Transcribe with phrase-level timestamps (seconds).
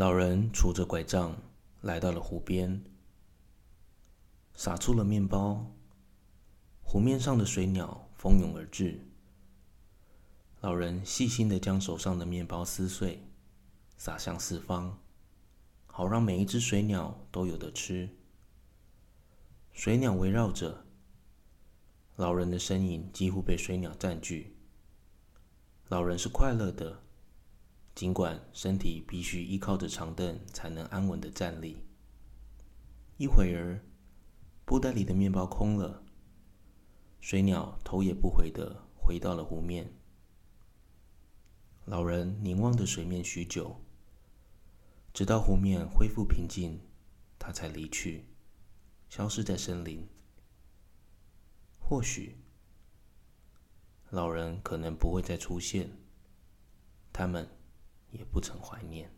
[0.00, 1.36] 老人拄着拐杖
[1.82, 2.82] 来到了湖边，
[4.54, 5.76] 撒出了面包。
[6.80, 8.98] 湖面上的水鸟蜂拥而至。
[10.62, 13.22] 老人细心地将手上的面包撕碎，
[13.98, 14.98] 撒向四方，
[15.86, 18.08] 好让每一只水鸟都有得吃。
[19.70, 20.86] 水鸟围绕着
[22.16, 24.56] 老人的身影，几乎被水鸟占据。
[25.88, 27.02] 老人是快乐的。
[28.00, 31.84] 尽管身体必须依靠着长凳才能安稳的站立，
[33.18, 33.84] 一会儿，
[34.64, 36.02] 布袋里的面包空了，
[37.20, 39.92] 水鸟头也不回的回到了湖面。
[41.84, 43.84] 老人凝望着水面许久，
[45.12, 46.80] 直到湖面恢复平静，
[47.38, 48.24] 他才离去，
[49.10, 50.08] 消失在森林。
[51.78, 52.38] 或许，
[54.08, 55.98] 老人可能不会再出现，
[57.12, 57.59] 他们。
[58.10, 59.10] 也不曾怀念。